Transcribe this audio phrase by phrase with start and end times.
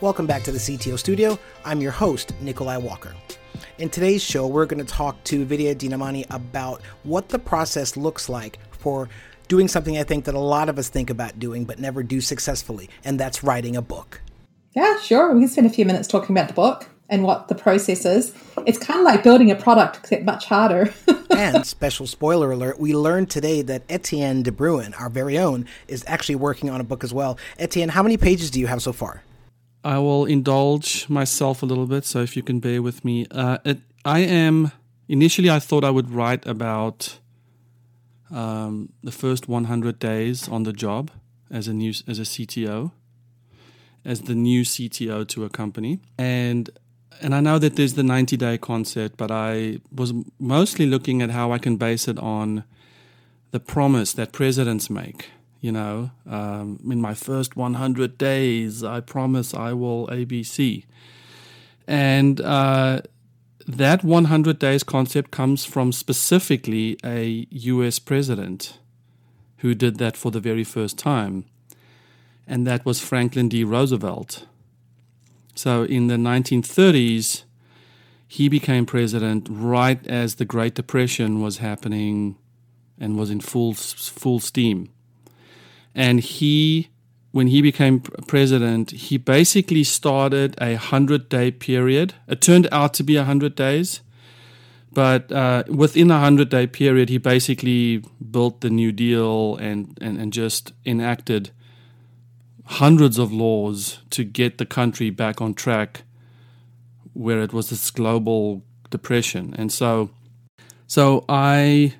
[0.00, 1.36] Welcome back to the CTO Studio.
[1.64, 3.16] I'm your host, Nikolai Walker.
[3.78, 8.28] In today's show, we're going to talk to Vidya Dinamani about what the process looks
[8.28, 9.08] like for
[9.48, 12.20] doing something I think that a lot of us think about doing but never do
[12.20, 14.20] successfully, and that's writing a book.
[14.72, 15.34] Yeah, sure.
[15.34, 18.32] We can spend a few minutes talking about the book and what the process is.
[18.66, 20.94] It's kind of like building a product, except much harder.
[21.36, 26.04] and special spoiler alert, we learned today that Etienne de Bruin, our very own, is
[26.06, 27.36] actually working on a book as well.
[27.58, 29.24] Etienne, how many pages do you have so far?
[29.84, 33.26] I will indulge myself a little bit, so if you can bear with me.
[33.30, 34.72] Uh, it, I am
[35.08, 37.18] initially I thought I would write about
[38.30, 41.10] um, the first 100 days on the job
[41.50, 42.92] as a new as a CTO,
[44.04, 46.70] as the new CTO to a company, and
[47.20, 51.30] and I know that there's the 90 day concept, but I was mostly looking at
[51.30, 52.64] how I can base it on
[53.50, 55.30] the promise that presidents make.
[55.60, 60.84] You know, um, in my first 100 days, I promise I will ABC.
[61.86, 63.00] And uh,
[63.66, 68.78] that 100 days concept comes from specifically a US president
[69.58, 71.44] who did that for the very first time.
[72.46, 73.64] And that was Franklin D.
[73.64, 74.46] Roosevelt.
[75.54, 77.42] So in the 1930s,
[78.28, 82.36] he became president right as the Great Depression was happening
[83.00, 84.90] and was in full full steam.
[85.98, 86.90] And he
[87.32, 92.14] when he became president, he basically started a 100 day period.
[92.26, 94.00] It turned out to be 100 days.
[94.92, 100.18] But uh, within a 100 day period, he basically built the New Deal and, and,
[100.18, 101.50] and just enacted
[102.64, 106.02] hundreds of laws to get the country back on track
[107.12, 109.54] where it was this global depression.
[109.58, 110.10] And so,
[110.86, 111.94] so I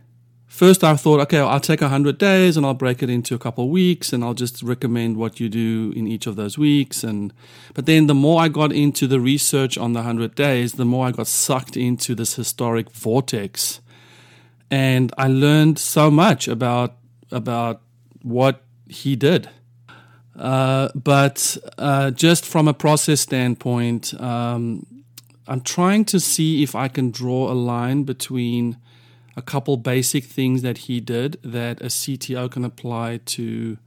[0.58, 3.64] first I thought, okay, I'll take 100 days and I'll break it into a couple
[3.64, 7.04] of weeks and I'll just recommend what you do in each of those weeks.
[7.04, 7.32] And,
[7.74, 11.06] but then the more I got into the research on the 100 days, the more
[11.06, 13.80] I got sucked into this historic vortex.
[14.70, 16.96] And I learned so much about,
[17.30, 17.80] about
[18.22, 19.48] what he did
[20.38, 24.86] uh, but uh, just from a process standpoint, um,
[25.48, 28.76] I'm trying to see if I can draw a line between
[29.38, 33.78] a couple basic things that he did that a CTO can apply to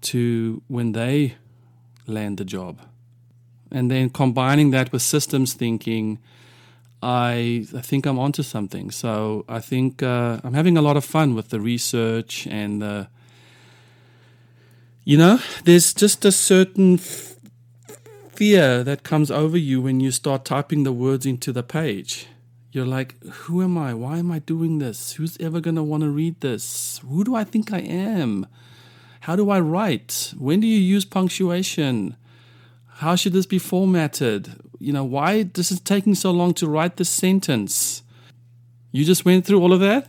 [0.00, 1.36] to when they
[2.06, 2.80] land the job,
[3.70, 6.18] and then combining that with systems thinking.
[7.02, 8.90] I, I think I'm onto something.
[8.90, 13.08] So I think uh, I'm having a lot of fun with the research and the
[15.04, 17.36] you know, there's just a certain f-
[18.32, 22.26] fear that comes over you when you start typing the words into the page.
[22.74, 23.94] You're like, who am I?
[23.94, 25.12] Why am I doing this?
[25.12, 27.00] Who's ever going to want to read this?
[27.08, 28.48] Who do I think I am?
[29.20, 30.34] How do I write?
[30.36, 32.16] When do you use punctuation?
[32.94, 34.56] How should this be formatted?
[34.80, 38.02] You know, why this is taking so long to write this sentence?
[38.90, 40.08] You just went through all of that?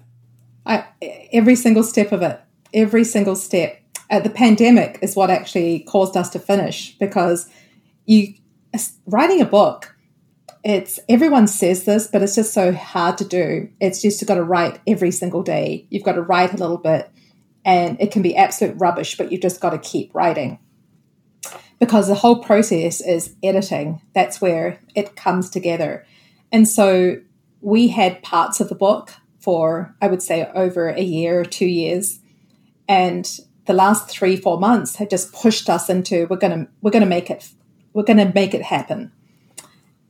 [0.65, 0.85] I,
[1.31, 2.41] every single step of it.
[2.73, 7.47] Every single step uh, the pandemic is what actually caused us to finish because
[8.07, 8.33] you
[9.05, 9.94] writing a book
[10.65, 13.69] it's everyone says this but it's just so hard to do.
[13.79, 15.85] It's just you've got to write every single day.
[15.91, 17.09] You've got to write a little bit
[17.63, 20.57] and it can be absolute rubbish but you've just got to keep writing.
[21.79, 24.01] Because the whole process is editing.
[24.13, 26.03] That's where it comes together.
[26.51, 27.17] And so
[27.61, 31.67] we had parts of the book for i would say over a year or two
[31.67, 32.19] years.
[32.87, 33.29] And
[33.65, 37.29] the last three four months have just pushed us into we're gonna we're gonna make
[37.29, 37.51] it
[37.93, 39.11] we're gonna make it happen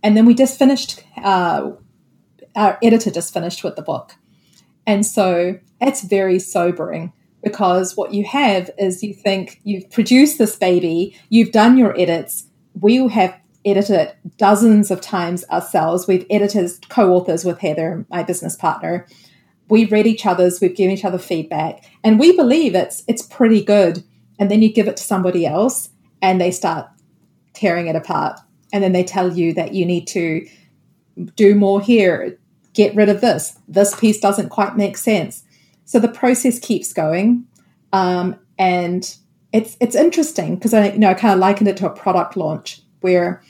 [0.06, 1.72] and then we just finished uh,
[2.56, 4.16] our editor just finished with the book.
[4.88, 7.12] And so it's very sobering
[7.44, 12.46] because what you have is you think you've produced this baby you've done your edits
[12.80, 16.08] we have edited it dozens of times ourselves.
[16.08, 19.08] We've edited co-authors with heather my business partner.
[19.70, 23.64] We read each other's, we've given each other feedback, and we believe it's it's pretty
[23.64, 24.04] good.
[24.38, 25.90] And then you give it to somebody else,
[26.22, 26.88] and they start
[27.54, 28.40] tearing it apart,
[28.76, 30.48] and then they tell you that you need to
[31.36, 32.38] do more here,
[32.74, 33.58] get rid of this.
[33.68, 35.44] This piece doesn't quite make sense.
[35.86, 37.48] So the process keeps going,
[37.94, 39.16] um, and
[39.52, 42.38] it's it's interesting because I you know I kind of likened it to a product
[42.38, 43.42] launch where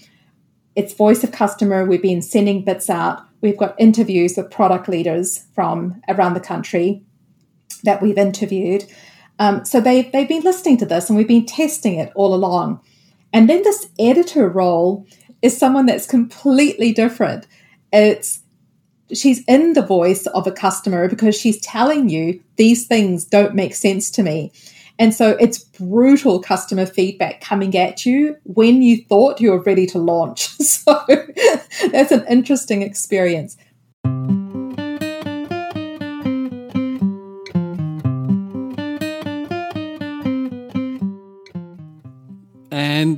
[0.76, 1.86] it's voice of customer.
[1.86, 7.04] We've been sending bits out We've got interviews with product leaders from around the country
[7.84, 8.86] that we've interviewed.
[9.38, 12.82] Um, so they, they've been listening to this and we've been testing it all along.
[13.36, 15.06] And then this editor role
[15.42, 17.46] is someone that's completely different.
[17.92, 18.42] It's
[19.14, 23.76] she's in the voice of a customer because she's telling you these things don't make
[23.76, 24.54] sense to me.
[24.98, 29.86] And so it's brutal customer feedback coming at you when you thought you were ready
[29.88, 30.50] to launch.
[30.62, 31.04] So
[31.92, 33.58] that's an interesting experience.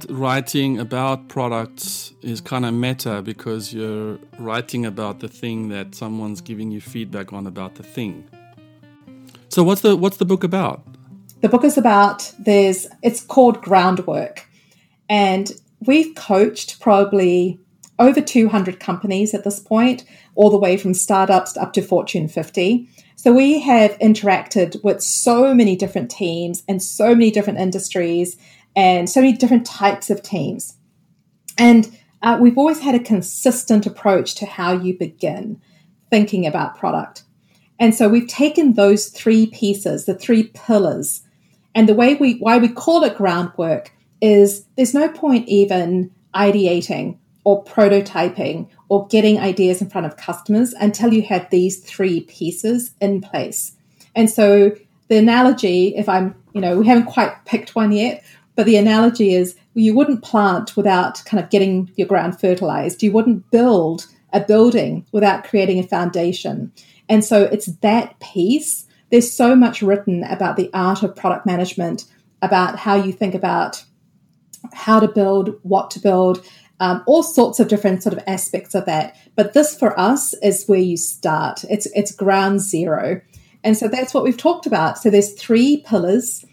[0.10, 6.42] Writing about products is kind of meta because you're writing about the thing that someone's
[6.42, 8.28] giving you feedback on about the thing.
[9.48, 10.84] So what's the what's the book about?
[11.40, 14.46] The book is about there's it's called Groundwork.
[15.10, 15.54] And
[15.86, 17.58] we've coached probably
[17.98, 20.04] over 200 companies at this point,
[20.36, 22.90] all the way from startups up to Fortune 50.
[23.16, 28.38] So we have interacted with so many different teams and so many different industries
[28.78, 30.78] and so many different types of teams.
[31.58, 35.60] And uh, we've always had a consistent approach to how you begin
[36.12, 37.24] thinking about product.
[37.80, 41.24] And so we've taken those three pieces, the three pillars,
[41.76, 43.92] and the way we why we call it groundwork
[44.22, 50.74] is there's no point even ideating or prototyping or getting ideas in front of customers
[50.74, 53.74] until you have these three pieces in place.
[54.16, 54.76] And so
[55.08, 58.24] the analogy, if I'm, you know, we haven't quite picked one yet,
[58.58, 63.04] but the analogy is you wouldn't plant without kind of getting your ground fertilized.
[63.04, 66.74] You wouldn't build a building without creating a foundation.
[67.08, 68.88] And so it's that piece.
[69.12, 72.06] There's so much written about the art of product management,
[72.42, 73.84] about how you think about
[74.74, 76.44] how to build, what to build,
[76.80, 79.16] um, all sorts of different sort of aspects of that.
[79.36, 81.64] But this for us is where you start.
[81.70, 83.22] It's it's ground zero,
[83.64, 84.98] and so that's what we've talked about.
[84.98, 86.44] So there's three pillars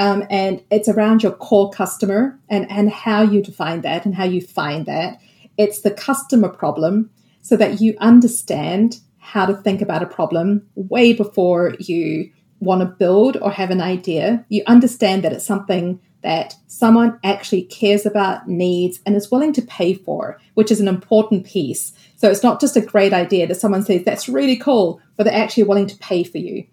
[0.00, 4.24] um, and it's around your core customer and, and how you define that and how
[4.24, 5.20] you find that.
[5.58, 7.10] It's the customer problem
[7.42, 12.86] so that you understand how to think about a problem way before you want to
[12.86, 14.46] build or have an idea.
[14.48, 19.62] You understand that it's something that someone actually cares about, needs, and is willing to
[19.62, 21.92] pay for, which is an important piece.
[22.16, 25.34] So it's not just a great idea that someone says, that's really cool, but they're
[25.34, 26.64] actually willing to pay for you.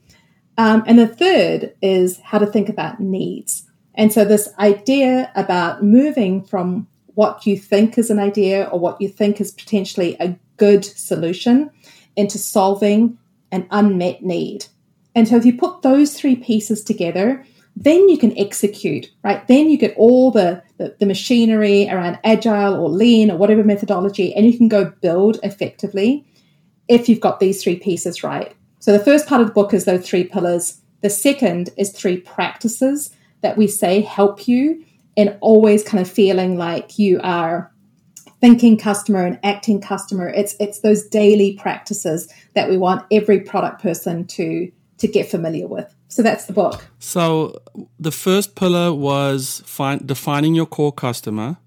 [0.57, 3.63] Um, and the third is how to think about needs.
[3.95, 9.01] And so, this idea about moving from what you think is an idea or what
[9.01, 11.71] you think is potentially a good solution
[12.15, 13.17] into solving
[13.51, 14.65] an unmet need.
[15.15, 17.43] And so, if you put those three pieces together,
[17.75, 19.47] then you can execute, right?
[19.47, 24.33] Then you get all the, the, the, machinery around agile or lean or whatever methodology,
[24.33, 26.25] and you can go build effectively
[26.87, 28.55] if you've got these three pieces right.
[28.79, 30.81] So the first part of the book is those three pillars.
[31.01, 34.83] The second is three practices that we say help you
[35.15, 37.71] in always kind of feeling like you are
[38.39, 40.29] thinking customer and acting customer.
[40.29, 45.67] It's it's those daily practices that we want every product person to to get familiar
[45.67, 45.93] with.
[46.07, 46.87] So that's the book.
[46.99, 47.61] So
[47.99, 51.57] the first pillar was find, defining your core customer.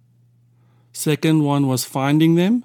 [0.93, 2.65] Second one was finding them.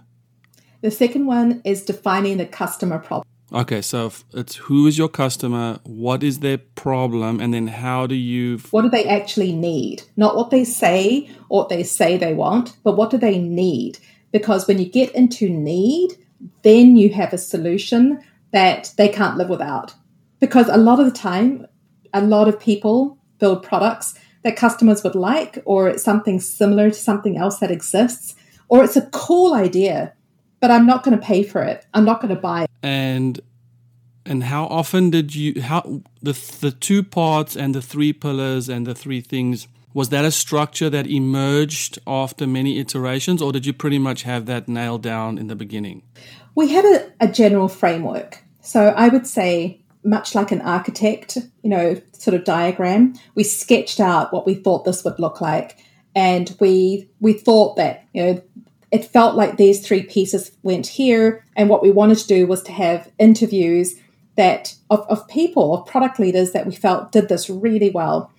[0.82, 3.25] The second one is defining the customer problem.
[3.54, 8.16] Okay, so it's who is your customer, what is their problem, and then how do
[8.16, 8.58] you.
[8.72, 10.04] What do they actually need?
[10.18, 14.00] Not what they say or what they say they want, but what do they need?
[14.32, 16.18] Because when you get into need,
[16.64, 18.20] then you have a solution
[18.52, 19.94] that they can't live without.
[20.40, 21.68] Because a lot of the time,
[22.14, 26.96] a lot of people build products that customers would like, or it's something similar to
[26.96, 28.36] something else that exists,
[28.70, 30.14] or it's a cool idea,
[30.60, 31.86] but I'm not going to pay for it.
[31.94, 33.40] I'm not going to buy it and
[34.26, 38.86] and how often did you how the the two parts and the three pillars and
[38.86, 43.72] the three things was that a structure that emerged after many iterations or did you
[43.72, 46.02] pretty much have that nailed down in the beginning?
[46.54, 48.40] We had a, a general framework.
[48.62, 54.00] So i would say much like an architect you know sort of diagram we sketched
[54.00, 55.78] out what we thought this would look like.
[56.16, 58.42] And we we thought that you know
[58.96, 61.44] it felt like these three pieces went here.
[61.58, 63.96] And what we wanted to do was to have interviews
[64.38, 68.32] that of, of people, of product leaders that we felt did this really well.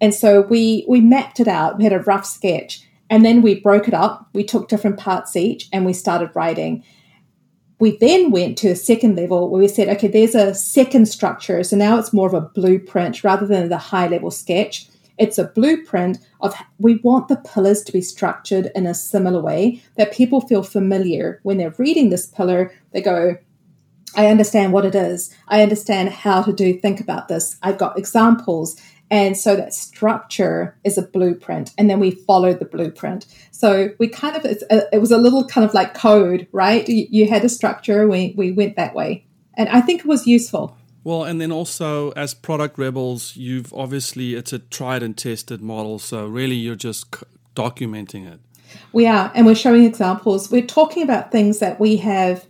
[0.00, 1.78] And so we we mapped it out.
[1.78, 4.28] We had a rough sketch, and then we broke it up.
[4.32, 6.84] We took different parts each, and we started writing.
[7.80, 11.64] We then went to a second level where we said, okay, there's a second structure.
[11.64, 14.86] So now it's more of a blueprint rather than the high level sketch.
[15.18, 19.82] It's a blueprint of we want the pillars to be structured in a similar way
[19.96, 22.72] that people feel familiar when they're reading this pillar.
[22.92, 23.36] They go,
[24.16, 25.34] I understand what it is.
[25.48, 27.56] I understand how to do think about this.
[27.62, 28.80] I've got examples.
[29.10, 33.26] And so that structure is a blueprint, and then we follow the blueprint.
[33.50, 36.88] So we kind of, uh, it was a little kind of like code, right?
[36.88, 39.26] You, had a structure, we, we went that way.
[39.56, 40.76] And I think it was useful.
[41.04, 45.98] Well, and then also as product rebels, you've obviously it's a tried and tested model,
[45.98, 47.14] so really you're just
[47.54, 48.40] documenting it.
[48.92, 50.50] We are, and we're showing examples.
[50.50, 52.46] We're talking about things that we have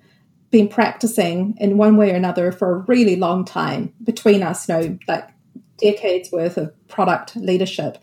[0.50, 4.74] been practicing in one way or another for a really long time between us, you
[4.74, 5.28] know, like
[5.78, 7.98] decades worth of product leadership.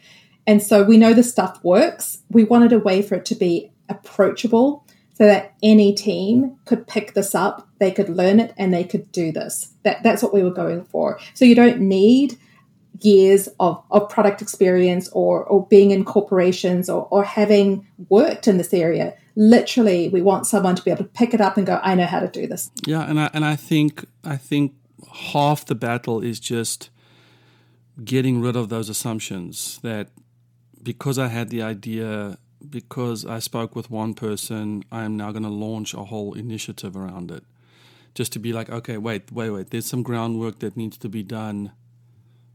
[0.45, 2.17] And so we know the stuff works.
[2.29, 7.13] We wanted a way for it to be approachable so that any team could pick
[7.13, 9.73] this up, they could learn it, and they could do this.
[9.83, 11.19] That, that's what we were going for.
[11.33, 12.37] So you don't need
[13.01, 18.57] years of, of product experience or, or being in corporations or, or having worked in
[18.57, 19.15] this area.
[19.35, 22.05] Literally, we want someone to be able to pick it up and go, I know
[22.05, 22.69] how to do this.
[22.85, 24.73] Yeah, and I and I think I think
[25.11, 26.89] half the battle is just
[28.03, 30.09] getting rid of those assumptions that
[30.83, 32.37] because I had the idea,
[32.69, 36.95] because I spoke with one person, I am now going to launch a whole initiative
[36.95, 37.43] around it.
[38.13, 41.23] Just to be like, okay, wait, wait, wait, there's some groundwork that needs to be
[41.23, 41.71] done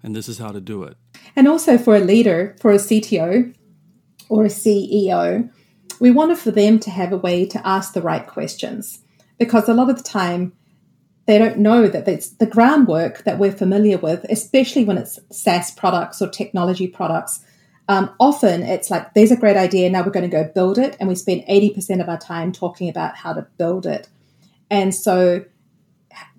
[0.03, 0.97] and this is how to do it.
[1.35, 3.55] And also for a leader, for a CTO
[4.29, 5.51] or a CEO,
[6.01, 9.01] we wanted for them to have a way to ask the right questions
[9.39, 10.53] because a lot of the time
[11.27, 15.73] they don't know that it's the groundwork that we're familiar with, especially when it's SaaS
[15.73, 17.45] products or technology products.
[17.89, 20.97] Um, often it's like, there's a great idea, now we're going to go build it.
[20.99, 24.09] And we spend 80% of our time talking about how to build it.
[24.71, 25.45] And so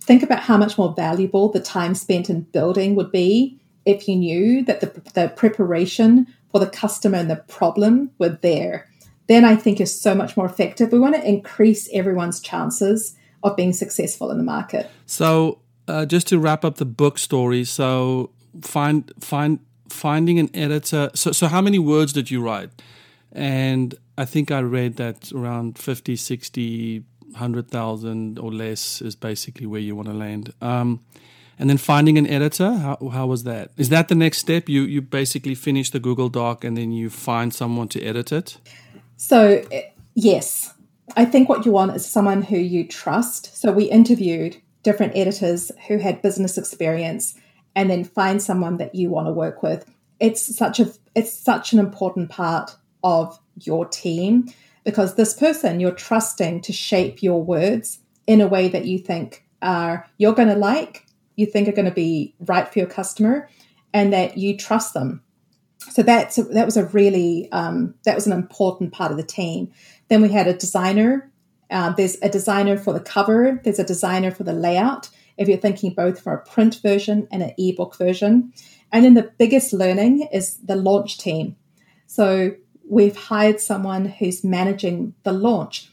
[0.02, 4.16] think about how much more valuable the time spent in building would be if you
[4.16, 8.90] knew that the, the preparation for the customer and the problem were there.
[9.28, 10.92] Then I think is so much more effective.
[10.92, 14.90] We want to increase everyone's chances of being successful in the market.
[15.06, 21.10] So, uh, just to wrap up the book story, so find find finding an editor.
[21.14, 22.70] So, so how many words did you write?
[23.32, 27.04] And I think I read that around 50, 60
[27.36, 30.54] hundred thousand or less is basically where you want to land.
[30.62, 31.02] Um,
[31.60, 33.72] and then finding an editor, how, how was that?
[33.78, 34.70] Is that the next step?
[34.70, 38.58] You you basically finish the Google Doc and then you find someone to edit it.
[39.16, 39.64] So
[40.14, 40.74] yes,
[41.16, 43.58] I think what you want is someone who you trust.
[43.58, 47.36] So we interviewed different editors who had business experience,
[47.78, 49.86] and then find someone that you want to work with.
[50.20, 54.52] It's such a it's such an important part of your team
[54.84, 59.46] because this person you're trusting to shape your words in a way that you think
[59.62, 61.06] are you're going to like,
[61.36, 63.48] you think are going to be right for your customer,
[63.94, 65.22] and that you trust them.
[65.92, 69.72] So that's that was a really um, that was an important part of the team.
[70.08, 71.32] Then we had a designer.
[71.70, 73.62] Uh, there's a designer for the cover.
[73.64, 75.10] There's a designer for the layout.
[75.38, 78.54] If you're thinking both for a print version and an ebook version,
[78.92, 81.56] and then the biggest learning is the launch team.
[82.08, 82.56] So
[82.90, 85.90] we've hired someone who's managing the launch.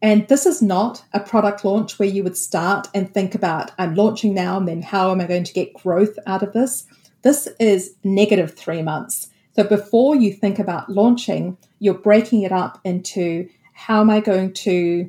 [0.00, 3.94] And this is not a product launch where you would start and think about, I'm
[3.94, 6.86] launching now, and then how am I going to get growth out of this?
[7.22, 9.28] This is negative three months.
[9.56, 14.52] So before you think about launching, you're breaking it up into how am I going
[14.52, 15.08] to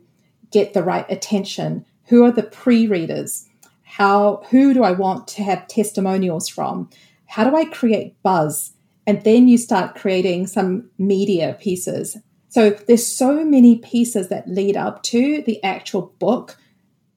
[0.51, 1.85] get the right attention?
[2.05, 3.49] Who are the pre readers?
[3.97, 6.89] How, who do I want to have testimonials from?
[7.27, 8.75] How do I create buzz?
[9.07, 12.17] and then you start creating some media pieces.
[12.49, 16.57] So there's so many pieces that lead up to the actual book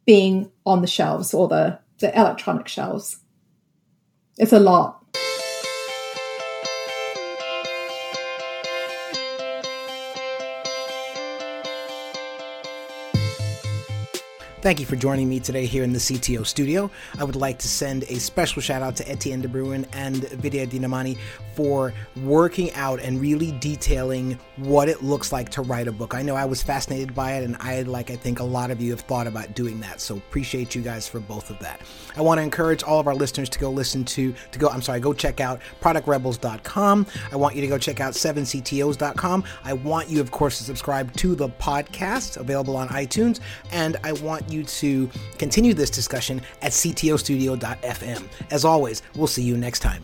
[0.04, 3.18] being on the shelves or the, the electronic shelves.
[4.36, 5.04] It's a lot.
[14.68, 16.90] Thank you for joining me today here in the CTO studio.
[17.18, 20.66] I would like to send a special shout out to Etienne de Bruin and Vidya
[20.66, 21.16] Dinamani
[21.54, 26.14] for working out and really detailing what it looks like to write a book.
[26.14, 28.80] I know I was fascinated by it, and I, like I think a lot of
[28.80, 30.00] you have thought about doing that.
[30.00, 31.80] So appreciate you guys for both of that.
[32.16, 34.82] I want to encourage all of our listeners to go listen to, to go, I'm
[34.82, 37.06] sorry, go check out productrebels.com.
[37.32, 39.44] I want you to go check out 7ctos.com.
[39.64, 43.40] I want you, of course, to subscribe to the podcast available on iTunes,
[43.72, 48.28] and I want you to continue this discussion at ctostudio.fm.
[48.50, 50.02] As always, we'll see you next time.